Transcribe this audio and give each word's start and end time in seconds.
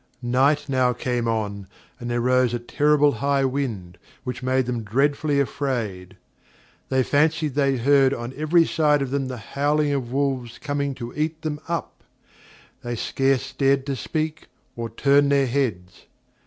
Night 0.23 0.67
now 0.67 0.93
came 0.93 1.27
on, 1.27 1.67
and 1.99 2.09
there 2.09 2.17
arose 2.19 2.55
a 2.55 2.59
terrible 2.59 3.11
high 3.11 3.45
wind, 3.45 3.99
which 4.23 4.41
made 4.41 4.65
them 4.65 4.81
dreadfully 4.81 5.39
afraid. 5.39 6.17
They 6.89 7.03
fancied 7.03 7.53
they 7.53 7.77
heard 7.77 8.11
on 8.11 8.33
every 8.35 8.65
side 8.65 9.03
of 9.03 9.11
them 9.11 9.27
the 9.27 9.37
houling 9.37 9.91
of 9.91 10.11
wolves 10.11 10.57
coming 10.57 10.95
to 10.95 11.13
eat 11.15 11.43
them 11.43 11.59
up; 11.67 12.01
they 12.83 12.95
scarce 12.95 13.53
dared 13.53 13.85
to 13.85 13.95
speak, 13.95 14.47
or 14.75 14.89
turn 14.89 15.29
their 15.29 15.45
heads. 15.45 16.07